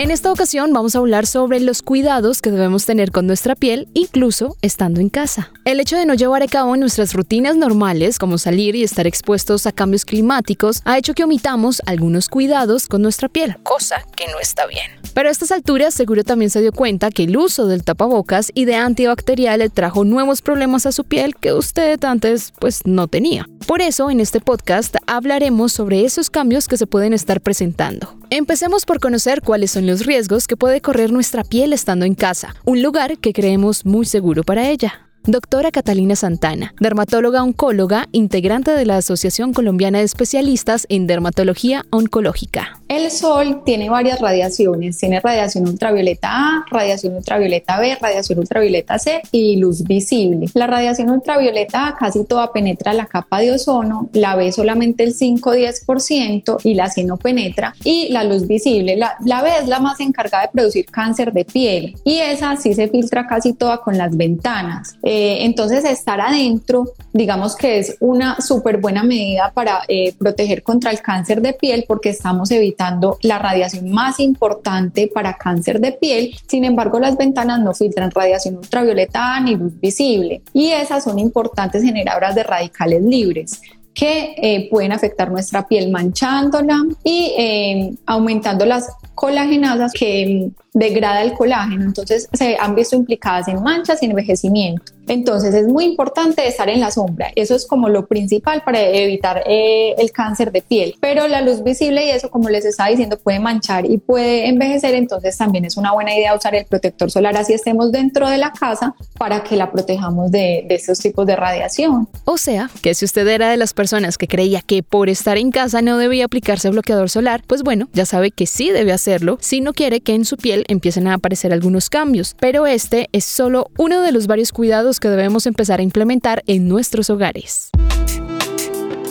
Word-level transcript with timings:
En 0.00 0.10
esta 0.10 0.32
ocasión 0.32 0.72
vamos 0.72 0.96
a 0.96 0.98
hablar 1.00 1.26
sobre 1.26 1.60
los 1.60 1.82
cuidados 1.82 2.40
que 2.40 2.50
debemos 2.50 2.86
tener 2.86 3.10
con 3.10 3.26
nuestra 3.26 3.54
piel, 3.54 3.86
incluso 3.92 4.56
estando 4.62 4.98
en 4.98 5.10
casa. 5.10 5.52
El 5.66 5.78
hecho 5.78 5.98
de 5.98 6.06
no 6.06 6.14
llevar 6.14 6.42
a 6.42 6.46
cabo 6.46 6.74
nuestras 6.78 7.12
rutinas 7.12 7.54
normales, 7.54 8.18
como 8.18 8.38
salir 8.38 8.74
y 8.76 8.82
estar 8.82 9.06
expuestos 9.06 9.66
a 9.66 9.72
cambios 9.72 10.06
climáticos, 10.06 10.80
ha 10.86 10.96
hecho 10.96 11.12
que 11.12 11.24
omitamos 11.24 11.82
algunos 11.84 12.30
cuidados 12.30 12.86
con 12.86 13.02
nuestra 13.02 13.28
piel, 13.28 13.58
cosa 13.62 14.02
que 14.16 14.26
no 14.28 14.40
está 14.40 14.66
bien. 14.66 14.90
Pero 15.12 15.28
a 15.28 15.32
estas 15.32 15.52
alturas 15.52 15.92
seguro 15.92 16.24
también 16.24 16.50
se 16.50 16.62
dio 16.62 16.72
cuenta 16.72 17.10
que 17.10 17.24
el 17.24 17.36
uso 17.36 17.66
del 17.66 17.84
tapabocas 17.84 18.50
y 18.54 18.64
de 18.64 18.76
antibacterial 18.76 19.70
trajo 19.70 20.04
nuevos 20.04 20.40
problemas 20.40 20.86
a 20.86 20.92
su 20.92 21.04
piel 21.04 21.36
que 21.36 21.52
usted 21.52 22.02
antes 22.04 22.54
pues 22.58 22.86
no 22.86 23.06
tenía. 23.06 23.46
Por 23.66 23.82
eso 23.82 24.10
en 24.10 24.20
este 24.20 24.40
podcast 24.40 24.96
hablaremos 25.06 25.74
sobre 25.74 26.06
esos 26.06 26.30
cambios 26.30 26.68
que 26.68 26.78
se 26.78 26.86
pueden 26.86 27.12
estar 27.12 27.42
presentando. 27.42 28.16
Empecemos 28.30 28.86
por 28.86 29.00
conocer 29.00 29.42
cuáles 29.42 29.72
son 29.72 29.89
los 29.90 30.06
riesgos 30.06 30.46
que 30.46 30.56
puede 30.56 30.80
correr 30.80 31.10
nuestra 31.10 31.42
piel 31.42 31.72
estando 31.72 32.04
en 32.04 32.14
casa, 32.14 32.54
un 32.64 32.80
lugar 32.80 33.18
que 33.18 33.32
creemos 33.32 33.84
muy 33.84 34.06
seguro 34.06 34.44
para 34.44 34.70
ella. 34.70 35.08
Doctora 35.24 35.72
Catalina 35.72 36.14
Santana, 36.14 36.74
dermatóloga 36.78 37.42
oncóloga, 37.42 38.08
integrante 38.12 38.70
de 38.70 38.86
la 38.86 38.98
Asociación 38.98 39.52
Colombiana 39.52 39.98
de 39.98 40.04
Especialistas 40.04 40.86
en 40.88 41.08
Dermatología 41.08 41.84
Oncológica. 41.90 42.79
El 42.90 43.12
sol 43.12 43.62
tiene 43.64 43.88
varias 43.88 44.18
radiaciones, 44.18 44.98
tiene 44.98 45.20
radiación 45.20 45.68
ultravioleta 45.68 46.28
A, 46.28 46.64
radiación 46.68 47.14
ultravioleta 47.14 47.78
B, 47.78 47.96
radiación 48.00 48.40
ultravioleta 48.40 48.98
C 48.98 49.22
y 49.30 49.58
luz 49.58 49.84
visible. 49.84 50.46
La 50.54 50.66
radiación 50.66 51.08
ultravioleta 51.08 51.86
A 51.86 51.94
casi 51.94 52.24
toda 52.24 52.52
penetra 52.52 52.92
la 52.92 53.06
capa 53.06 53.38
de 53.38 53.52
ozono, 53.52 54.08
la 54.12 54.34
B 54.34 54.50
solamente 54.50 55.04
el 55.04 55.14
5-10% 55.14 56.56
y 56.64 56.74
la 56.74 56.90
C 56.90 57.04
no 57.04 57.16
penetra 57.16 57.76
y 57.84 58.08
la 58.08 58.24
luz 58.24 58.48
visible, 58.48 58.96
la, 58.96 59.14
B 59.40 59.50
es 59.62 59.68
la 59.68 59.78
más 59.78 60.00
encargada 60.00 60.46
de 60.46 60.52
producir 60.52 60.86
cáncer 60.86 61.32
de 61.32 61.44
piel 61.44 61.94
y 62.02 62.18
esa 62.18 62.56
sí 62.56 62.74
se 62.74 62.88
filtra 62.88 63.28
casi 63.28 63.52
toda 63.52 63.78
con 63.82 63.96
las 63.96 64.16
ventanas. 64.16 64.96
Eh, 65.04 65.44
entonces, 65.44 65.84
estar 65.84 66.20
adentro, 66.20 66.86
digamos 67.12 67.54
que 67.54 67.78
es 67.78 67.96
una 68.00 68.40
súper 68.40 68.78
buena 68.78 69.04
medida 69.04 69.52
para 69.54 69.82
eh, 69.86 70.12
proteger 70.18 70.64
contra 70.64 70.90
el 70.90 71.00
cáncer 71.00 71.40
de 71.40 71.52
piel 71.52 71.84
porque 71.86 72.08
estamos 72.08 72.50
evitando 72.50 72.79
la 73.22 73.38
radiación 73.38 73.90
más 73.90 74.20
importante 74.20 75.10
para 75.12 75.34
cáncer 75.34 75.80
de 75.80 75.92
piel. 75.92 76.34
Sin 76.46 76.64
embargo, 76.64 76.98
las 76.98 77.16
ventanas 77.16 77.60
no 77.60 77.74
filtran 77.74 78.10
radiación 78.10 78.56
ultravioleta 78.56 79.38
ni 79.40 79.56
luz 79.56 79.78
visible 79.80 80.42
y 80.52 80.70
esas 80.70 81.04
son 81.04 81.18
importantes 81.18 81.82
generadoras 81.82 82.34
de 82.34 82.42
radicales 82.42 83.02
libres 83.02 83.60
que 83.92 84.34
eh, 84.36 84.68
pueden 84.70 84.92
afectar 84.92 85.30
nuestra 85.30 85.66
piel 85.66 85.90
manchándola 85.90 86.84
y 87.04 87.96
aumentando 88.06 88.64
las 88.64 88.88
colagenasas 89.20 89.92
que 89.92 90.50
degrada 90.72 91.20
el 91.20 91.34
colágeno, 91.34 91.84
entonces 91.84 92.26
se 92.32 92.56
han 92.58 92.74
visto 92.74 92.96
implicadas 92.96 93.48
en 93.48 93.62
manchas 93.62 94.02
y 94.02 94.06
envejecimiento. 94.06 94.92
Entonces 95.08 95.54
es 95.54 95.66
muy 95.66 95.86
importante 95.86 96.46
estar 96.46 96.68
en 96.68 96.80
la 96.80 96.92
sombra, 96.92 97.32
eso 97.34 97.54
es 97.54 97.66
como 97.66 97.88
lo 97.88 98.06
principal 98.06 98.62
para 98.64 98.80
evitar 98.80 99.42
eh, 99.46 99.94
el 99.98 100.12
cáncer 100.12 100.52
de 100.52 100.62
piel, 100.62 100.94
pero 101.00 101.26
la 101.26 101.42
luz 101.42 101.64
visible 101.64 102.06
y 102.06 102.10
eso 102.10 102.30
como 102.30 102.48
les 102.48 102.64
estaba 102.64 102.88
diciendo 102.88 103.18
puede 103.18 103.40
manchar 103.40 103.84
y 103.90 103.98
puede 103.98 104.48
envejecer, 104.48 104.94
entonces 104.94 105.36
también 105.36 105.64
es 105.64 105.76
una 105.76 105.92
buena 105.92 106.14
idea 106.14 106.34
usar 106.34 106.54
el 106.54 106.64
protector 106.64 107.10
solar. 107.10 107.36
Así 107.36 107.52
estemos 107.52 107.92
dentro 107.92 108.28
de 108.28 108.38
la 108.38 108.52
casa 108.52 108.94
para 109.18 109.42
que 109.42 109.56
la 109.56 109.70
protejamos 109.70 110.30
de, 110.30 110.64
de 110.66 110.74
estos 110.76 111.00
tipos 111.00 111.26
de 111.26 111.36
radiación. 111.36 112.08
O 112.24 112.38
sea, 112.38 112.70
que 112.80 112.94
si 112.94 113.04
usted 113.04 113.26
era 113.26 113.50
de 113.50 113.56
las 113.56 113.74
personas 113.74 114.16
que 114.16 114.28
creía 114.28 114.62
que 114.62 114.82
por 114.82 115.08
estar 115.08 115.36
en 115.36 115.50
casa 115.50 115.82
no 115.82 115.98
debía 115.98 116.26
aplicarse 116.26 116.70
bloqueador 116.70 117.10
solar, 117.10 117.42
pues 117.46 117.64
bueno, 117.64 117.88
ya 117.92 118.06
sabe 118.06 118.30
que 118.30 118.46
sí 118.46 118.70
debe 118.70 118.92
si 119.40 119.60
no 119.60 119.72
quiere 119.72 120.00
que 120.00 120.14
en 120.14 120.24
su 120.24 120.36
piel 120.36 120.64
empiecen 120.68 121.08
a 121.08 121.14
aparecer 121.14 121.52
algunos 121.52 121.90
cambios, 121.90 122.36
pero 122.38 122.66
este 122.66 123.08
es 123.12 123.24
solo 123.24 123.70
uno 123.76 124.02
de 124.02 124.12
los 124.12 124.26
varios 124.26 124.52
cuidados 124.52 125.00
que 125.00 125.08
debemos 125.08 125.46
empezar 125.46 125.80
a 125.80 125.82
implementar 125.82 126.42
en 126.46 126.68
nuestros 126.68 127.10
hogares. 127.10 127.70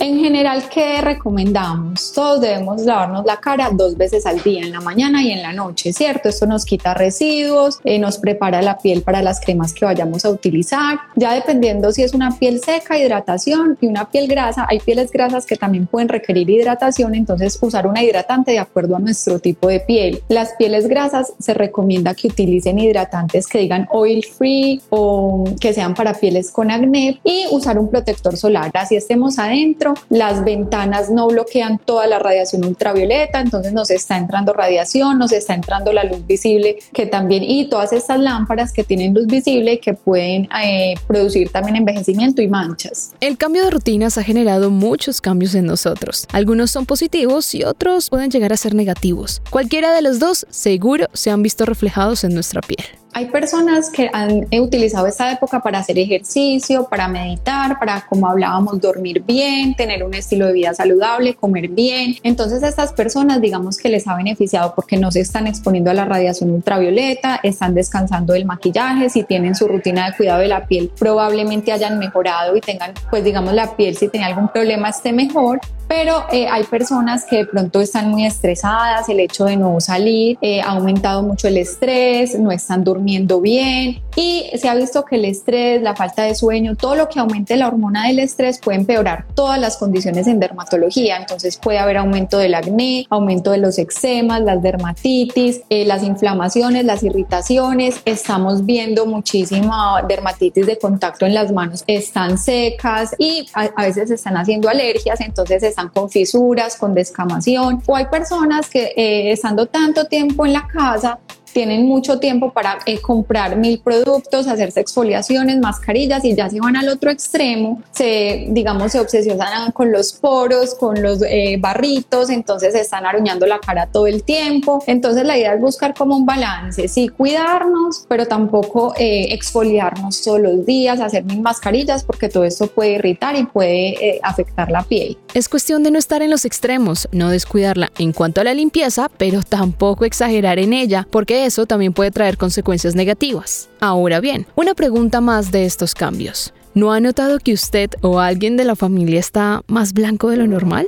En 0.01 0.17
general, 0.17 0.63
¿qué 0.73 1.01
recomendamos? 1.01 2.13
Todos 2.13 2.39
debemos 2.39 2.83
lavarnos 2.83 3.25
la 3.25 3.35
cara 3.35 3.69
dos 3.73 3.97
veces 3.97 4.25
al 4.25 4.41
día, 4.41 4.61
en 4.61 4.71
la 4.71 4.79
mañana 4.79 5.21
y 5.21 5.31
en 5.31 5.41
la 5.41 5.51
noche, 5.51 5.91
¿cierto? 5.91 6.29
Esto 6.29 6.45
nos 6.45 6.63
quita 6.63 6.93
residuos, 6.93 7.79
eh, 7.83 7.99
nos 7.99 8.17
prepara 8.17 8.61
la 8.61 8.77
piel 8.77 9.01
para 9.01 9.21
las 9.21 9.41
cremas 9.41 9.73
que 9.73 9.83
vayamos 9.83 10.23
a 10.23 10.29
utilizar. 10.29 10.99
Ya 11.17 11.33
dependiendo 11.33 11.91
si 11.91 12.03
es 12.03 12.13
una 12.13 12.31
piel 12.31 12.61
seca, 12.61 12.97
hidratación 12.97 13.77
y 13.81 13.87
una 13.87 14.09
piel 14.09 14.29
grasa, 14.29 14.65
hay 14.69 14.79
pieles 14.79 15.11
grasas 15.11 15.45
que 15.45 15.57
también 15.57 15.85
pueden 15.85 16.07
requerir 16.07 16.49
hidratación, 16.49 17.13
entonces 17.13 17.59
usar 17.61 17.85
una 17.85 18.01
hidratante 18.01 18.51
de 18.51 18.59
acuerdo 18.59 18.95
a 18.95 18.99
nuestro 18.99 19.39
tipo 19.39 19.67
de 19.67 19.81
piel. 19.81 20.23
Las 20.29 20.53
pieles 20.53 20.87
grasas 20.87 21.33
se 21.39 21.53
recomienda 21.53 22.15
que 22.15 22.29
utilicen 22.29 22.79
hidratantes 22.79 23.47
que 23.47 23.59
digan 23.59 23.85
oil 23.91 24.23
free 24.23 24.81
o 24.91 25.43
que 25.59 25.73
sean 25.73 25.93
para 25.93 26.13
pieles 26.13 26.51
con 26.51 26.71
acné 26.71 27.19
y 27.25 27.47
usar 27.51 27.77
un 27.77 27.89
protector 27.89 28.37
solar. 28.37 28.71
Así 28.73 28.95
estemos 28.95 29.37
adentro 29.39 29.88
las 30.09 30.43
ventanas 30.43 31.09
no 31.09 31.27
bloquean 31.27 31.79
toda 31.79 32.07
la 32.07 32.19
radiación 32.19 32.65
ultravioleta, 32.65 33.39
entonces 33.39 33.73
nos 33.73 33.89
está 33.89 34.17
entrando 34.17 34.53
radiación, 34.53 35.17
nos 35.17 35.31
está 35.31 35.53
entrando 35.53 35.93
la 35.93 36.03
luz 36.03 36.25
visible 36.25 36.79
que 36.93 37.05
también, 37.05 37.43
y 37.43 37.69
todas 37.69 37.93
estas 37.93 38.19
lámparas 38.19 38.73
que 38.73 38.83
tienen 38.83 39.13
luz 39.13 39.27
visible 39.27 39.79
que 39.79 39.93
pueden 39.93 40.49
eh, 40.63 40.95
producir 41.07 41.49
también 41.51 41.75
envejecimiento 41.75 42.41
y 42.41 42.47
manchas. 42.47 43.13
El 43.19 43.37
cambio 43.37 43.63
de 43.63 43.71
rutinas 43.71 44.17
ha 44.17 44.23
generado 44.23 44.69
muchos 44.69 45.21
cambios 45.21 45.55
en 45.55 45.65
nosotros. 45.65 46.27
Algunos 46.31 46.71
son 46.71 46.85
positivos 46.85 47.53
y 47.55 47.63
otros 47.63 48.09
pueden 48.09 48.31
llegar 48.31 48.53
a 48.53 48.57
ser 48.57 48.75
negativos. 48.75 49.41
Cualquiera 49.49 49.93
de 49.93 50.01
los 50.01 50.19
dos 50.19 50.45
seguro 50.49 51.07
se 51.13 51.31
han 51.31 51.43
visto 51.43 51.65
reflejados 51.65 52.23
en 52.23 52.33
nuestra 52.33 52.61
piel. 52.61 52.98
Hay 53.13 53.25
personas 53.25 53.89
que 53.89 54.09
han 54.13 54.47
utilizado 54.59 55.07
esta 55.07 55.31
época 55.31 55.61
para 55.61 55.79
hacer 55.79 55.97
ejercicio, 55.97 56.87
para 56.89 57.07
meditar, 57.07 57.79
para, 57.79 58.05
como 58.07 58.27
hablábamos, 58.27 58.79
dormir 58.79 59.23
bien, 59.25 59.75
tener 59.75 60.03
un 60.03 60.13
estilo 60.13 60.47
de 60.47 60.53
vida 60.53 60.73
saludable, 60.73 61.33
comer 61.33 61.69
bien. 61.69 62.15
Entonces 62.23 62.61
estas 62.61 62.93
personas, 62.93 63.41
digamos 63.41 63.77
que 63.77 63.89
les 63.89 64.07
ha 64.07 64.15
beneficiado 64.15 64.73
porque 64.75 64.97
no 64.97 65.11
se 65.11 65.21
están 65.21 65.47
exponiendo 65.47 65.89
a 65.89 65.93
la 65.95 66.05
radiación 66.05 66.51
ultravioleta, 66.51 67.39
están 67.41 67.73
descansando 67.73 68.33
del 68.33 68.45
maquillaje, 68.45 69.09
si 69.09 69.23
tienen 69.23 69.55
su 69.55 69.67
rutina 69.67 70.09
de 70.09 70.15
cuidado 70.15 70.41
de 70.41 70.47
la 70.47 70.67
piel, 70.67 70.91
probablemente 70.97 71.71
hayan 71.71 71.97
mejorado 71.97 72.55
y 72.55 72.61
tengan, 72.61 72.93
pues 73.09 73.23
digamos, 73.23 73.53
la 73.53 73.75
piel 73.75 73.97
si 73.97 74.07
tenía 74.07 74.27
algún 74.27 74.49
problema 74.49 74.89
esté 74.89 75.13
mejor 75.13 75.59
pero 75.89 76.25
eh, 76.31 76.47
hay 76.47 76.65
personas 76.65 77.25
que 77.25 77.37
de 77.37 77.45
pronto 77.47 77.81
están 77.81 78.11
muy 78.11 78.23
estresadas, 78.23 79.09
el 79.09 79.19
hecho 79.19 79.45
de 79.45 79.57
no 79.57 79.81
salir 79.81 80.37
eh, 80.39 80.61
ha 80.61 80.69
aumentado 80.69 81.23
mucho 81.23 81.47
el 81.47 81.57
estrés, 81.57 82.39
no 82.39 82.51
están 82.51 82.83
durmiendo 82.83 82.98
bien 83.41 84.01
y 84.15 84.45
se 84.57 84.67
ha 84.67 84.75
visto 84.75 85.05
que 85.05 85.15
el 85.15 85.25
estrés, 85.25 85.81
la 85.81 85.95
falta 85.95 86.23
de 86.23 86.35
sueño, 86.35 86.75
todo 86.75 86.95
lo 86.95 87.09
que 87.09 87.19
aumente 87.19 87.55
la 87.55 87.67
hormona 87.67 88.07
del 88.07 88.19
estrés 88.19 88.59
puede 88.59 88.79
empeorar 88.79 89.25
todas 89.33 89.59
las 89.59 89.77
condiciones 89.77 90.27
en 90.27 90.39
dermatología, 90.39 91.17
entonces 91.17 91.57
puede 91.57 91.79
haber 91.79 91.97
aumento 91.97 92.37
del 92.37 92.55
acné, 92.55 93.05
aumento 93.09 93.51
de 93.51 93.59
los 93.59 93.77
eczemas, 93.77 94.41
las 94.41 94.61
dermatitis, 94.61 95.61
eh, 95.69 95.85
las 95.85 96.03
inflamaciones, 96.03 96.85
las 96.85 97.03
irritaciones, 97.03 98.01
estamos 98.05 98.65
viendo 98.65 99.05
muchísima 99.05 100.03
dermatitis 100.07 100.65
de 100.65 100.77
contacto 100.77 101.25
en 101.25 101.33
las 101.33 101.51
manos, 101.51 101.83
están 101.87 102.37
secas 102.37 103.15
y 103.17 103.47
a, 103.53 103.69
veces 103.83 104.11
están 104.11 104.37
haciendo 104.37 104.69
alergias, 104.69 105.21
entonces 105.21 105.63
con 105.93 106.09
fisuras, 106.09 106.75
con 106.75 106.93
descamación, 106.93 107.81
o 107.85 107.95
hay 107.95 108.05
personas 108.05 108.69
que 108.69 108.93
eh, 108.95 109.31
estando 109.31 109.65
tanto 109.65 110.05
tiempo 110.05 110.45
en 110.45 110.53
la 110.53 110.67
casa 110.67 111.19
tienen 111.53 111.85
mucho 111.85 112.19
tiempo 112.19 112.51
para 112.51 112.79
eh, 112.85 112.99
comprar 112.99 113.55
mil 113.55 113.79
productos, 113.79 114.47
hacerse 114.47 114.79
exfoliaciones, 114.79 115.57
mascarillas 115.59 116.23
y 116.25 116.35
ya 116.35 116.49
se 116.49 116.59
van 116.59 116.75
al 116.75 116.89
otro 116.89 117.11
extremo, 117.11 117.81
se, 117.91 118.47
digamos, 118.49 118.91
se 118.91 118.99
obsesionan 118.99 119.71
con 119.71 119.91
los 119.91 120.13
poros, 120.13 120.75
con 120.75 121.01
los 121.01 121.21
eh, 121.21 121.57
barritos, 121.59 122.29
entonces 122.29 122.73
se 122.73 122.81
están 122.81 123.05
aruñando 123.05 123.45
la 123.45 123.59
cara 123.59 123.87
todo 123.87 124.07
el 124.07 124.23
tiempo. 124.23 124.83
Entonces 124.87 125.25
la 125.25 125.37
idea 125.37 125.53
es 125.53 125.61
buscar 125.61 125.93
como 125.93 126.15
un 126.15 126.25
balance, 126.25 126.87
sí 126.87 127.09
cuidarnos, 127.09 128.05
pero 128.07 128.25
tampoco 128.25 128.93
eh, 128.97 129.33
exfoliarnos 129.33 130.21
todos 130.21 130.39
los 130.39 130.65
días, 130.65 130.99
hacer 130.99 131.23
mil 131.23 131.41
mascarillas, 131.41 132.03
porque 132.03 132.29
todo 132.29 132.43
esto 132.43 132.67
puede 132.67 132.93
irritar 132.93 133.35
y 133.35 133.43
puede 133.45 134.19
afectar 134.23 134.71
la 134.71 134.83
piel. 134.83 135.17
Es 135.33 135.49
cuestión 135.49 135.83
de 135.83 135.91
no 135.91 135.99
estar 135.99 136.21
en 136.21 136.29
los 136.29 136.45
extremos, 136.45 137.07
no 137.11 137.29
descuidarla 137.29 137.91
en 137.97 138.13
cuanto 138.13 138.41
a 138.41 138.43
la 138.43 138.53
limpieza, 138.53 139.09
pero 139.17 139.43
tampoco 139.43 140.05
exagerar 140.05 140.59
en 140.59 140.73
ella, 140.73 141.07
porque 141.09 141.45
eso 141.49 141.65
también 141.65 141.93
puede 141.93 142.11
traer 142.11 142.37
consecuencias 142.37 142.95
negativas. 142.95 143.69
Ahora 143.79 144.19
bien, 144.19 144.45
una 144.55 144.75
pregunta 144.75 145.19
más 145.19 145.51
de 145.51 145.65
estos 145.65 145.95
cambios. 145.95 146.53
¿No 146.75 146.93
ha 146.93 146.99
notado 146.99 147.39
que 147.39 147.53
usted 147.53 147.89
o 148.01 148.19
alguien 148.19 148.55
de 148.55 148.63
la 148.63 148.75
familia 148.75 149.19
está 149.19 149.63
más 149.67 149.93
blanco 149.93 150.29
de 150.29 150.37
lo 150.37 150.45
normal? 150.45 150.87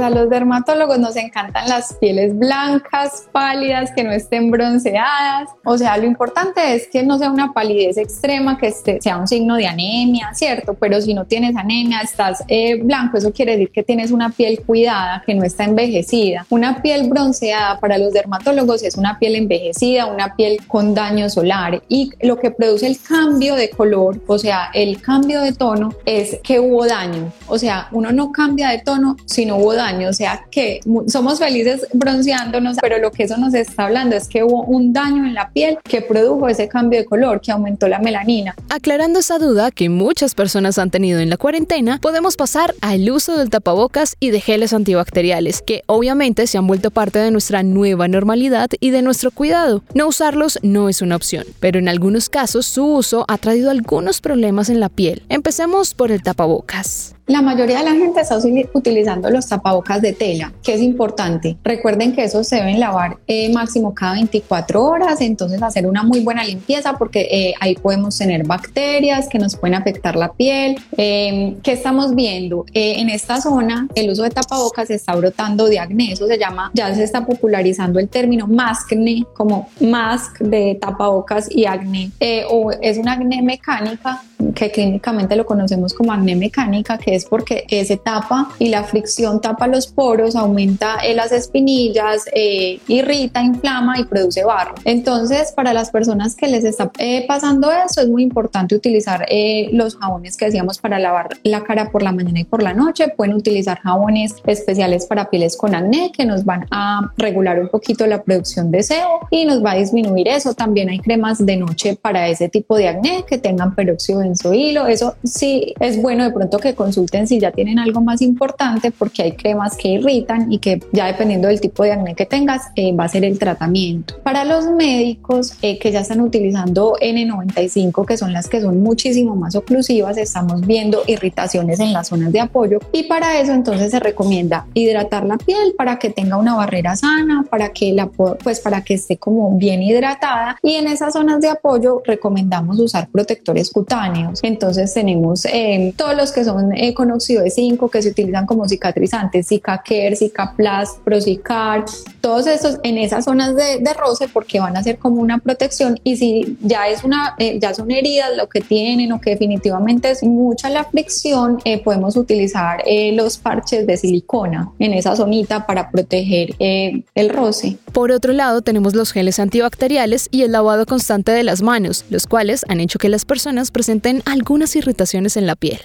A 0.00 0.08
los 0.08 0.30
dermatólogos 0.30 0.98
nos 0.98 1.14
encantan 1.16 1.68
las 1.68 1.92
pieles 1.94 2.34
blancas, 2.38 3.28
pálidas, 3.32 3.90
que 3.94 4.02
no 4.02 4.12
estén 4.12 4.50
bronceadas. 4.50 5.50
O 5.62 5.76
sea, 5.76 5.98
lo 5.98 6.06
importante 6.06 6.74
es 6.74 6.88
que 6.88 7.02
no 7.02 7.18
sea 7.18 7.30
una 7.30 7.52
palidez 7.52 7.98
extrema, 7.98 8.56
que 8.56 8.72
sea 8.72 9.18
un 9.18 9.28
signo 9.28 9.56
de 9.56 9.66
anemia, 9.66 10.30
¿cierto? 10.32 10.72
Pero 10.72 11.02
si 11.02 11.12
no 11.12 11.26
tienes 11.26 11.54
anemia, 11.54 12.00
estás 12.00 12.42
eh, 12.48 12.80
blanco, 12.82 13.18
eso 13.18 13.30
quiere 13.30 13.52
decir 13.52 13.72
que 13.72 13.82
tienes 13.82 14.10
una 14.10 14.30
piel 14.30 14.62
cuidada, 14.64 15.22
que 15.26 15.34
no 15.34 15.44
está 15.44 15.64
envejecida. 15.64 16.46
Una 16.48 16.80
piel 16.80 17.06
bronceada 17.10 17.78
para 17.78 17.98
los 17.98 18.14
dermatólogos 18.14 18.82
es 18.82 18.96
una 18.96 19.18
piel 19.18 19.34
envejecida, 19.34 20.06
una 20.06 20.34
piel 20.34 20.66
con 20.66 20.94
daño 20.94 21.28
solar. 21.28 21.82
Y 21.90 22.10
lo 22.22 22.38
que 22.38 22.50
produce 22.50 22.86
el 22.86 22.98
cambio 23.02 23.54
de 23.54 23.68
color, 23.68 24.18
o 24.26 24.38
sea, 24.38 24.70
el 24.72 25.02
cambio 25.02 25.42
de 25.42 25.52
tono, 25.52 25.92
es 26.06 26.38
que 26.42 26.58
hubo 26.58 26.86
daño. 26.86 27.30
O 27.48 27.58
sea, 27.58 27.88
uno 27.92 28.12
no 28.12 28.32
cambia 28.32 28.70
de 28.70 28.78
tono 28.78 29.16
si 29.26 29.44
no 29.44 29.58
hubo 29.58 29.74
daño 29.74 29.89
o 30.08 30.12
sea 30.12 30.44
que 30.50 30.80
somos 31.06 31.38
felices 31.38 31.86
bronceándonos, 31.92 32.76
pero 32.80 32.98
lo 32.98 33.10
que 33.10 33.24
eso 33.24 33.36
nos 33.36 33.54
está 33.54 33.84
hablando 33.84 34.16
es 34.16 34.28
que 34.28 34.42
hubo 34.42 34.62
un 34.62 34.92
daño 34.92 35.26
en 35.26 35.34
la 35.34 35.50
piel 35.50 35.78
que 35.84 36.02
produjo 36.02 36.48
ese 36.48 36.68
cambio 36.68 37.00
de 37.00 37.04
color, 37.04 37.40
que 37.40 37.52
aumentó 37.52 37.88
la 37.88 37.98
melanina. 37.98 38.54
Aclarando 38.68 39.18
esa 39.18 39.38
duda 39.38 39.70
que 39.70 39.88
muchas 39.88 40.34
personas 40.34 40.78
han 40.78 40.90
tenido 40.90 41.20
en 41.20 41.30
la 41.30 41.36
cuarentena, 41.36 41.98
podemos 42.00 42.36
pasar 42.36 42.74
al 42.80 43.10
uso 43.10 43.36
del 43.36 43.50
tapabocas 43.50 44.16
y 44.20 44.30
de 44.30 44.40
geles 44.40 44.72
antibacteriales, 44.72 45.62
que 45.62 45.82
obviamente 45.86 46.46
se 46.46 46.58
han 46.58 46.66
vuelto 46.66 46.90
parte 46.90 47.18
de 47.18 47.30
nuestra 47.30 47.62
nueva 47.62 48.08
normalidad 48.08 48.70
y 48.80 48.90
de 48.90 49.02
nuestro 49.02 49.30
cuidado. 49.30 49.82
No 49.94 50.06
usarlos 50.06 50.58
no 50.62 50.88
es 50.88 51.02
una 51.02 51.16
opción, 51.16 51.44
pero 51.60 51.78
en 51.78 51.88
algunos 51.88 52.28
casos 52.28 52.66
su 52.66 52.84
uso 52.84 53.24
ha 53.28 53.38
traído 53.38 53.70
algunos 53.70 54.20
problemas 54.20 54.68
en 54.70 54.80
la 54.80 54.88
piel. 54.88 55.22
Empecemos 55.28 55.94
por 55.94 56.10
el 56.12 56.22
tapabocas. 56.22 57.14
La 57.30 57.42
mayoría 57.42 57.78
de 57.78 57.84
la 57.84 57.92
gente 57.92 58.22
está 58.22 58.38
utilizando 58.72 59.30
los 59.30 59.46
tapabocas 59.46 60.02
de 60.02 60.12
tela, 60.12 60.52
que 60.64 60.74
es 60.74 60.80
importante. 60.80 61.56
Recuerden 61.62 62.12
que 62.12 62.24
esos 62.24 62.48
se 62.48 62.56
deben 62.56 62.80
lavar 62.80 63.18
eh, 63.28 63.52
máximo 63.52 63.94
cada 63.94 64.14
24 64.14 64.82
horas, 64.84 65.20
entonces 65.20 65.62
hacer 65.62 65.86
una 65.86 66.02
muy 66.02 66.24
buena 66.24 66.42
limpieza 66.42 66.94
porque 66.94 67.28
eh, 67.30 67.54
ahí 67.60 67.76
podemos 67.76 68.18
tener 68.18 68.44
bacterias 68.44 69.28
que 69.28 69.38
nos 69.38 69.54
pueden 69.54 69.76
afectar 69.76 70.16
la 70.16 70.32
piel. 70.32 70.76
Eh, 70.96 71.56
¿Qué 71.62 71.70
estamos 71.70 72.16
viendo? 72.16 72.64
en 72.72 73.08
esta 73.10 73.40
zona 73.40 73.86
el 73.94 74.10
uso 74.10 74.22
de 74.22 74.30
tapabocas 74.30 74.88
se 74.88 74.94
está 74.94 75.14
brotando 75.14 75.66
de 75.66 75.78
acné, 75.78 76.12
eso 76.12 76.26
se 76.26 76.36
llama, 76.36 76.70
ya 76.74 76.92
se 76.94 77.04
está 77.04 77.24
popularizando 77.24 78.00
el 78.00 78.08
término 78.08 78.46
maskne 78.46 79.24
como 79.34 79.68
mask 79.80 80.38
de 80.40 80.76
tapabocas 80.80 81.48
y 81.50 81.66
acné, 81.66 82.10
o 82.50 82.72
es 82.72 82.98
una 82.98 83.12
acné 83.12 83.42
mecánica 83.42 84.22
que 84.54 84.70
clínicamente 84.70 85.36
lo 85.36 85.46
conocemos 85.46 85.94
como 85.94 86.12
acné 86.12 86.36
mecánica, 86.36 86.98
que 86.98 87.14
es 87.14 87.19
porque 87.24 87.64
se 87.86 87.96
tapa 87.96 88.50
y 88.58 88.68
la 88.68 88.84
fricción 88.84 89.40
tapa 89.40 89.66
los 89.66 89.86
poros, 89.86 90.36
aumenta 90.36 90.98
las 91.14 91.32
espinillas, 91.32 92.24
eh, 92.32 92.80
irrita, 92.88 93.42
inflama 93.42 93.98
y 93.98 94.04
produce 94.04 94.44
barro. 94.44 94.74
Entonces, 94.84 95.52
para 95.52 95.72
las 95.72 95.90
personas 95.90 96.34
que 96.34 96.48
les 96.48 96.64
está 96.64 96.90
eh, 96.98 97.24
pasando 97.26 97.70
eso, 97.70 98.00
es 98.00 98.08
muy 98.08 98.22
importante 98.22 98.74
utilizar 98.74 99.26
eh, 99.28 99.68
los 99.72 99.96
jabones 99.96 100.36
que 100.36 100.46
decíamos 100.46 100.78
para 100.78 100.98
lavar 100.98 101.28
la 101.42 101.64
cara 101.64 101.90
por 101.90 102.02
la 102.02 102.12
mañana 102.12 102.40
y 102.40 102.44
por 102.44 102.62
la 102.62 102.74
noche. 102.74 103.08
Pueden 103.16 103.34
utilizar 103.34 103.80
jabones 103.80 104.34
especiales 104.46 105.06
para 105.06 105.30
pieles 105.30 105.56
con 105.56 105.74
acné 105.74 106.12
que 106.12 106.24
nos 106.24 106.44
van 106.44 106.66
a 106.70 107.12
regular 107.16 107.60
un 107.60 107.68
poquito 107.68 108.06
la 108.06 108.22
producción 108.22 108.70
de 108.70 108.82
sebo 108.82 109.26
y 109.30 109.44
nos 109.44 109.64
va 109.64 109.72
a 109.72 109.76
disminuir 109.76 110.28
eso. 110.28 110.54
También 110.54 110.88
hay 110.88 110.98
cremas 110.98 111.44
de 111.44 111.56
noche 111.56 111.96
para 112.00 112.28
ese 112.28 112.48
tipo 112.48 112.76
de 112.76 112.88
acné 112.88 113.24
que 113.26 113.38
tengan 113.38 113.74
peróxido 113.74 114.20
de 114.20 114.30
hilo. 114.56 114.86
Eso 114.86 115.16
sí 115.24 115.74
es 115.80 116.00
bueno 116.00 116.24
de 116.24 116.30
pronto 116.30 116.58
que 116.58 116.74
consulten 116.74 117.09
si 117.10 117.40
ya 117.40 117.50
tienen 117.50 117.78
algo 117.78 118.00
más 118.00 118.22
importante 118.22 118.90
porque 118.90 119.22
hay 119.22 119.32
cremas 119.32 119.76
que 119.76 119.88
irritan 119.88 120.52
y 120.52 120.58
que 120.58 120.80
ya 120.92 121.06
dependiendo 121.06 121.48
del 121.48 121.60
tipo 121.60 121.82
de 121.82 121.92
acné 121.92 122.14
que 122.14 122.26
tengas 122.26 122.70
eh, 122.76 122.94
va 122.94 123.04
a 123.04 123.08
ser 123.08 123.24
el 123.24 123.38
tratamiento. 123.38 124.14
Para 124.22 124.44
los 124.44 124.66
médicos 124.66 125.54
eh, 125.62 125.78
que 125.78 125.90
ya 125.90 126.00
están 126.00 126.20
utilizando 126.20 126.94
N95 127.00 128.06
que 128.06 128.16
son 128.16 128.32
las 128.32 128.48
que 128.48 128.60
son 128.60 128.80
muchísimo 128.80 129.36
más 129.36 129.54
oclusivas 129.56 130.16
estamos 130.16 130.66
viendo 130.66 131.02
irritaciones 131.06 131.80
en 131.80 131.92
las 131.92 132.08
zonas 132.08 132.32
de 132.32 132.40
apoyo 132.40 132.78
y 132.92 133.04
para 133.04 133.40
eso 133.40 133.52
entonces 133.52 133.90
se 133.90 134.00
recomienda 134.00 134.66
hidratar 134.74 135.24
la 135.26 135.36
piel 135.36 135.74
para 135.76 135.98
que 135.98 136.10
tenga 136.10 136.36
una 136.36 136.54
barrera 136.54 136.96
sana, 136.96 137.44
para 137.48 137.70
que 137.70 137.92
la 137.92 138.06
pues 138.08 138.60
para 138.60 138.82
que 138.82 138.94
esté 138.94 139.16
como 139.16 139.56
bien 139.56 139.82
hidratada 139.82 140.56
y 140.62 140.74
en 140.74 140.86
esas 140.86 141.12
zonas 141.12 141.40
de 141.40 141.48
apoyo 141.48 142.02
recomendamos 142.04 142.78
usar 142.78 143.08
protectores 143.08 143.70
cutáneos 143.70 144.40
entonces 144.42 144.92
tenemos 144.94 145.44
eh, 145.46 145.92
todos 145.96 146.16
los 146.16 146.32
que 146.32 146.44
son 146.44 146.72
eh, 146.76 146.89
con 146.94 147.10
óxido 147.10 147.42
de 147.42 147.50
zinco 147.50 147.88
que 147.88 148.02
se 148.02 148.10
utilizan 148.10 148.46
como 148.46 148.68
cicatrizantes, 148.68 149.48
Zicacare, 149.48 150.16
Cicaplast, 150.16 151.00
Procicar, 151.00 151.84
todos 152.20 152.46
estos 152.46 152.78
en 152.82 152.98
esas 152.98 153.24
zonas 153.24 153.54
de, 153.56 153.80
roce 153.98 154.28
porque 154.28 154.60
van 154.60 154.76
a 154.76 154.82
ser 154.82 154.98
como 154.98 155.20
una 155.20 155.38
protección 155.38 155.98
y 156.04 156.16
si 156.16 156.56
ya 156.62 156.86
es 156.86 157.02
una, 157.02 157.34
eh, 157.38 157.58
ya 157.60 157.74
son 157.74 157.90
heridas 157.90 158.30
lo 158.36 158.48
que 158.48 158.60
tienen 158.60 159.10
o 159.12 159.20
que 159.20 159.30
definitivamente 159.30 160.10
es 160.10 160.22
mucha 160.22 160.70
la 160.70 160.84
fricción, 160.84 161.58
podemos 161.84 162.16
utilizar 162.16 162.82
los 163.12 163.36
parches 163.36 163.86
de 163.86 163.96
silicona 163.96 164.70
en 164.78 164.94
esa 164.94 165.16
zonita 165.16 165.66
para 165.66 165.90
proteger 165.90 166.54
el 166.58 167.28
roce. 167.28 167.76
Por 167.92 168.12
otro 168.12 168.32
lado, 168.32 168.62
tenemos 168.62 168.94
los 168.94 169.12
geles 169.12 169.38
antibacteriales 169.38 170.28
y 170.30 170.42
el 170.42 170.52
lavado 170.52 170.86
constante 170.86 171.32
de 171.32 171.42
las 171.42 171.62
manos, 171.62 172.04
los 172.10 172.26
cuales 172.26 172.64
han 172.68 172.80
hecho 172.80 172.98
que 172.98 173.08
las 173.08 173.24
personas 173.24 173.70
presenten 173.70 174.22
algunas 174.24 174.76
irritaciones 174.76 175.36
en 175.36 175.46
la 175.46 175.56
piel. 175.56 175.80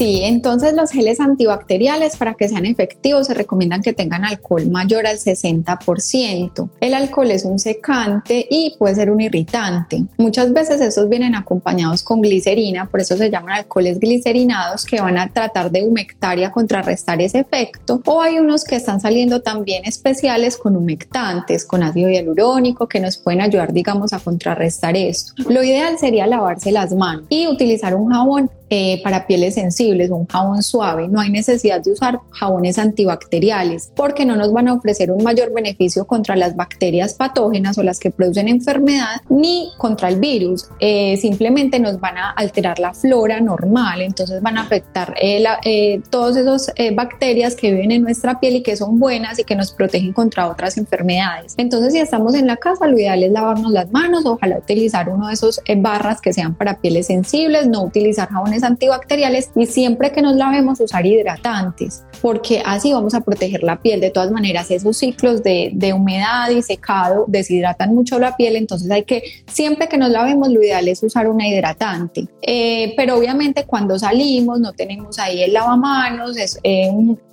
Sí, 0.00 0.22
entonces 0.22 0.72
los 0.72 0.92
geles 0.92 1.20
antibacteriales 1.20 2.16
para 2.16 2.32
que 2.32 2.48
sean 2.48 2.64
efectivos 2.64 3.26
se 3.26 3.34
recomiendan 3.34 3.82
que 3.82 3.92
tengan 3.92 4.24
alcohol 4.24 4.66
mayor 4.70 5.06
al 5.06 5.18
60%. 5.18 6.70
El 6.80 6.94
alcohol 6.94 7.30
es 7.30 7.44
un 7.44 7.58
secante 7.58 8.46
y 8.48 8.76
puede 8.78 8.94
ser 8.94 9.10
un 9.10 9.20
irritante. 9.20 10.04
Muchas 10.16 10.54
veces 10.54 10.80
estos 10.80 11.06
vienen 11.10 11.34
acompañados 11.34 12.02
con 12.02 12.22
glicerina, 12.22 12.88
por 12.88 13.00
eso 13.00 13.14
se 13.18 13.28
llaman 13.28 13.56
alcoholes 13.56 14.00
glicerinados 14.00 14.86
que 14.86 15.02
van 15.02 15.18
a 15.18 15.28
tratar 15.28 15.70
de 15.70 15.86
humectar 15.86 16.38
y 16.38 16.44
a 16.44 16.50
contrarrestar 16.50 17.20
ese 17.20 17.40
efecto. 17.40 18.00
O 18.06 18.22
hay 18.22 18.38
unos 18.38 18.64
que 18.64 18.76
están 18.76 19.02
saliendo 19.02 19.42
también 19.42 19.84
especiales 19.84 20.56
con 20.56 20.76
humectantes, 20.76 21.66
con 21.66 21.82
ácido 21.82 22.08
hialurónico 22.08 22.88
que 22.88 23.00
nos 23.00 23.18
pueden 23.18 23.42
ayudar, 23.42 23.74
digamos, 23.74 24.14
a 24.14 24.18
contrarrestar 24.18 24.96
esto. 24.96 25.34
Lo 25.50 25.62
ideal 25.62 25.98
sería 25.98 26.26
lavarse 26.26 26.72
las 26.72 26.94
manos 26.94 27.26
y 27.28 27.46
utilizar 27.48 27.94
un 27.94 28.10
jabón 28.10 28.50
eh, 28.72 29.00
para 29.02 29.26
pieles 29.26 29.54
sensibles, 29.54 30.10
un 30.10 30.28
jabón 30.28 30.62
suave. 30.62 31.08
No 31.08 31.20
hay 31.20 31.28
necesidad 31.28 31.82
de 31.82 31.90
usar 31.90 32.20
jabones 32.30 32.78
antibacteriales 32.78 33.90
porque 33.96 34.24
no 34.24 34.36
nos 34.36 34.52
van 34.52 34.68
a 34.68 34.74
ofrecer 34.74 35.10
un 35.10 35.24
mayor 35.24 35.52
beneficio 35.52 36.06
contra 36.06 36.36
las 36.36 36.54
bacterias 36.54 37.14
patógenas 37.14 37.78
o 37.78 37.82
las 37.82 37.98
que 37.98 38.12
producen 38.12 38.46
enfermedad 38.46 39.22
ni 39.28 39.72
contra 39.76 40.08
el 40.08 40.20
virus. 40.20 40.68
Eh, 40.78 41.16
simplemente 41.16 41.80
nos 41.80 41.98
van 41.98 42.16
a 42.16 42.30
alterar 42.30 42.78
la 42.78 42.94
flora 42.94 43.40
normal, 43.40 44.02
entonces 44.02 44.40
van 44.40 44.56
a 44.56 44.62
afectar 44.62 45.16
eh, 45.20 45.44
eh 45.64 46.00
todas 46.08 46.36
esas 46.36 46.72
bacterias 46.94 47.56
que 47.56 47.72
viven 47.72 47.90
en 47.90 48.02
nuestra 48.02 48.38
piel 48.38 48.54
y 48.56 48.62
que 48.62 48.76
son 48.76 49.00
buenas 49.00 49.40
y 49.40 49.44
que 49.44 49.56
nos 49.56 49.72
protegen 49.72 50.12
contra 50.12 50.48
otras 50.48 50.78
enfermedades. 50.78 51.54
Entonces, 51.56 51.92
si 51.92 51.98
estamos 51.98 52.34
en 52.36 52.46
la 52.46 52.56
casa, 52.56 52.86
lo 52.86 52.96
ideal 52.96 53.20
es 53.24 53.32
lavarnos 53.32 53.72
las 53.72 53.90
manos, 53.90 54.24
ojalá 54.26 54.58
utilizar 54.58 55.08
uno 55.08 55.26
de 55.26 55.34
esos 55.34 55.60
barras 55.78 56.20
que 56.20 56.32
sean 56.32 56.54
para 56.54 56.80
pieles 56.80 57.08
sensibles, 57.08 57.66
no 57.66 57.82
utilizar 57.82 58.28
jabones 58.28 58.59
antibacteriales 58.62 59.50
y 59.54 59.66
siempre 59.66 60.12
que 60.12 60.22
nos 60.22 60.36
lavemos 60.36 60.80
usar 60.80 61.06
hidratantes, 61.06 62.04
porque 62.20 62.62
así 62.64 62.92
vamos 62.92 63.14
a 63.14 63.20
proteger 63.20 63.62
la 63.62 63.80
piel. 63.80 64.00
De 64.00 64.10
todas 64.10 64.30
maneras, 64.30 64.70
esos 64.70 64.96
ciclos 64.96 65.42
de, 65.42 65.70
de 65.72 65.92
humedad 65.92 66.50
y 66.50 66.62
secado 66.62 67.24
deshidratan 67.28 67.94
mucho 67.94 68.18
la 68.18 68.36
piel, 68.36 68.56
entonces 68.56 68.90
hay 68.90 69.04
que, 69.04 69.22
siempre 69.46 69.88
que 69.88 69.96
nos 69.96 70.10
lavemos, 70.10 70.48
lo 70.48 70.62
ideal 70.62 70.88
es 70.88 71.02
usar 71.02 71.28
una 71.28 71.48
hidratante. 71.48 72.26
Eh, 72.42 72.94
pero 72.96 73.16
obviamente 73.16 73.64
cuando 73.64 73.98
salimos 73.98 74.60
no 74.60 74.72
tenemos 74.72 75.18
ahí 75.18 75.42
el 75.42 75.52
lavamanos, 75.52 76.36
es 76.36 76.58
eh, 76.62 76.90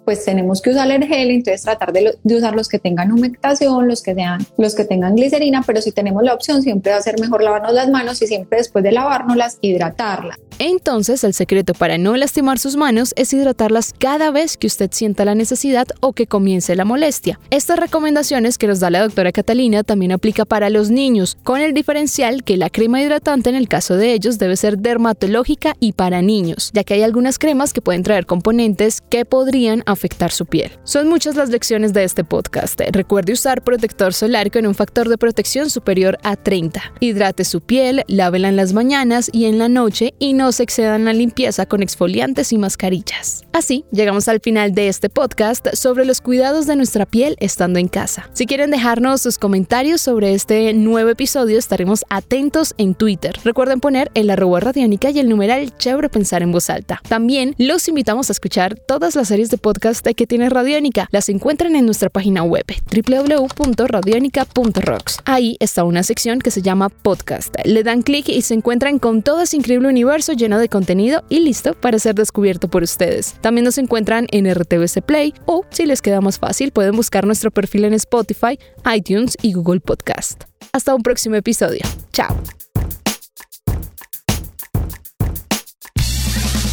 pues 0.08 0.24
tenemos 0.24 0.62
que 0.62 0.70
usar 0.70 0.90
el 0.90 1.04
gel, 1.04 1.32
entonces 1.32 1.64
tratar 1.64 1.92
de, 1.92 2.18
de, 2.24 2.36
usar 2.36 2.56
los 2.56 2.70
que 2.70 2.80
tengan 2.80 3.12
humectación, 3.12 3.90
los 3.90 4.02
que 4.02 4.16
sean, 4.16 4.40
los 4.58 4.74
que 4.74 4.86
tengan 4.86 5.16
glicerina, 5.16 5.64
pero 5.68 5.82
si 5.82 5.92
tenemos 5.92 6.24
la 6.24 6.34
opción 6.34 6.62
siempre 6.62 6.94
va 6.94 6.98
a 6.98 7.02
ser 7.02 7.20
mejor 7.20 7.44
lavarnos 7.44 7.74
las 7.74 7.90
manos 7.90 8.22
y 8.22 8.28
siempre 8.28 8.60
después 8.60 8.86
de 8.86 8.94
lavárnoslas 8.94 9.58
hidratarlas. 9.60 10.38
Entonces 10.60 11.26
el 11.26 11.34
secreto 11.34 11.74
para 11.74 11.98
no 11.98 12.16
lastimar 12.16 12.58
sus 12.58 12.78
manos 12.78 13.14
es 13.18 13.34
hidratarlas 13.34 13.94
cada 14.00 14.32
vez 14.32 14.56
que 14.56 14.68
usted 14.68 14.77
usted 14.78 14.92
sienta 14.94 15.26
la 15.26 15.34
necesidad 15.34 15.88
o 16.02 16.14
que 16.14 16.28
comience 16.28 16.76
la 16.76 16.86
molestia. 16.86 17.40
Estas 17.50 17.80
recomendaciones 17.80 18.60
que 18.60 18.68
nos 18.68 18.80
da 18.80 18.92
la 18.92 19.02
doctora 19.02 19.32
Catalina 19.32 19.84
también 19.84 20.12
aplica 20.12 20.46
para 20.46 20.70
los 20.70 20.92
niños, 20.92 21.36
con 21.44 21.62
el 21.62 21.74
diferencial 21.74 22.44
que 22.44 22.58
la 22.58 22.70
crema 22.70 23.02
hidratante 23.02 23.50
en 23.50 23.56
el 23.56 23.68
caso 23.68 23.98
de 23.98 24.14
ellos 24.14 24.38
debe 24.38 24.56
ser 24.56 24.78
dermatológica 24.78 25.76
y 25.80 25.94
para 25.94 26.22
niños, 26.22 26.70
ya 26.74 26.84
que 26.84 26.94
hay 26.94 27.02
algunas 27.02 27.40
cremas 27.40 27.74
que 27.74 27.82
pueden 27.82 28.04
traer 28.04 28.28
componentes 28.28 29.02
que 29.02 29.26
podrían 29.26 29.82
afectar 29.88 30.32
su 30.32 30.46
piel. 30.46 30.72
Son 30.84 31.08
muchas 31.08 31.36
las 31.36 31.50
lecciones 31.50 31.92
de 31.94 32.04
este 32.04 32.24
podcast. 32.24 32.80
Recuerde 32.92 33.34
usar 33.34 33.64
protector 33.64 34.14
solar 34.14 34.52
con 34.52 34.68
un 34.68 34.76
factor 34.76 35.10
de 35.10 35.18
protección 35.18 35.72
superior 35.72 36.20
a 36.22 36.36
30. 36.36 36.94
Hidrate 37.00 37.46
su 37.46 37.62
piel, 37.62 38.04
lávela 38.08 38.50
en 38.50 38.56
las 38.56 38.74
mañanas 38.74 39.32
y 39.34 39.46
en 39.46 39.58
la 39.58 39.70
noche 39.70 40.14
y 40.20 40.34
no 40.34 40.52
se 40.52 40.62
excedan 40.62 41.06
la 41.06 41.14
limpieza 41.14 41.66
con 41.66 41.82
exfoliantes 41.82 42.54
y 42.54 42.60
mascarillas. 42.60 43.42
Así, 43.54 43.86
llegamos 43.92 44.28
al 44.28 44.40
final 44.40 44.67
de 44.72 44.88
este 44.88 45.10
podcast 45.10 45.68
sobre 45.74 46.06
los 46.06 46.22
cuidados 46.22 46.68
de 46.68 46.76
nuestra 46.76 47.06
piel 47.06 47.36
estando 47.40 47.80
en 47.80 47.88
casa. 47.88 48.30
Si 48.34 48.46
quieren 48.46 48.72
dejarnos 48.72 49.22
sus 49.22 49.38
comentarios 49.38 50.02
sobre 50.02 50.34
este 50.34 50.74
nuevo 50.74 51.10
episodio, 51.10 51.58
estaremos 51.58 52.04
atentos 52.10 52.74
en 52.78 52.96
Twitter. 52.96 53.36
Recuerden 53.44 53.80
poner 53.80 54.12
el 54.14 54.30
arroba 54.30 54.60
radiónica 54.60 55.10
y 55.10 55.20
el 55.20 55.30
numeral 55.30 55.76
chévere 55.78 56.10
pensar 56.10 56.42
en 56.42 56.52
voz 56.52 56.70
alta. 56.70 57.02
También 57.08 57.56
los 57.58 57.88
invitamos 57.88 58.30
a 58.30 58.34
escuchar 58.34 58.76
todas 58.76 59.16
las 59.16 59.28
series 59.28 59.50
de 59.50 59.58
podcast 59.58 60.06
que 60.06 60.28
tiene 60.28 60.50
Radiónica. 60.50 61.08
Las 61.12 61.30
encuentran 61.30 61.76
en 61.76 61.86
nuestra 61.86 62.10
página 62.10 62.44
web 62.44 62.66
www.radionica.rocks. 62.92 65.20
Ahí 65.26 65.58
está 65.60 65.84
una 65.84 66.04
sección 66.04 66.40
que 66.40 66.52
se 66.52 66.62
llama 66.62 66.90
podcast. 66.90 67.56
Le 67.66 67.84
dan 67.84 68.02
clic 68.02 68.30
y 68.30 68.42
se 68.42 68.54
encuentran 68.54 69.00
con 69.00 69.22
todo 69.22 69.42
ese 69.42 69.58
increíble 69.58 69.88
universo 69.88 70.34
lleno 70.34 70.60
de 70.60 70.70
contenido 70.70 71.24
y 71.30 71.40
listo 71.40 71.74
para 71.74 72.00
ser 72.00 72.16
descubierto 72.16 72.68
por 72.68 72.84
ustedes. 72.84 73.36
También 73.42 73.66
nos 73.66 73.78
encuentran 73.78 74.28
en 74.32 74.46
RTVC 74.58 75.02
Play 75.02 75.34
o, 75.46 75.64
si 75.70 75.86
les 75.86 76.02
queda 76.02 76.22
más 76.22 76.40
fácil, 76.40 76.72
pueden 76.72 76.96
buscar 76.96 77.26
nuestro 77.26 77.52
perfil 77.52 77.86
en 77.86 77.94
Spotify, 77.94 78.60
iTunes 78.94 79.38
y 79.42 79.54
Google 79.54 79.80
Podcast. 79.80 80.44
Hasta 80.72 80.96
un 80.96 81.04
próximo 81.04 81.36
episodio. 81.36 81.82
Chao. 82.14 82.36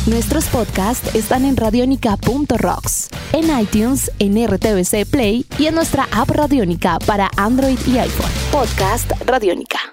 Nuestros 0.07 0.45
podcasts 0.49 1.15
están 1.15 1.47
en 1.47 1.57
radionica.rocks, 1.57 3.09
en 3.33 3.59
iTunes, 3.59 4.11
en 4.19 4.37
RTVC 4.47 5.07
Play 5.11 5.47
y 5.59 5.67
en 5.67 5.75
nuestra 5.75 6.07
app 6.13 6.29
Radionica 6.29 6.99
para 7.07 7.31
Android 7.39 7.79
y 7.87 7.97
iPhone. 7.97 8.31
Podcast 8.53 9.11
Radionica. 9.25 9.93